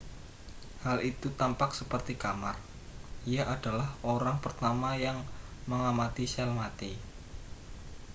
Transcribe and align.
hal 0.85 0.97
itu 1.11 1.27
tampak 1.39 1.71
seperti 1.79 2.13
kamar 2.23 2.57
ia 3.33 3.43
adalah 3.55 3.85
orang 4.13 4.37
pertama 4.45 4.89
yang 5.05 5.17
mengamati 5.71 6.25
sel 6.33 6.49
mati 6.61 6.93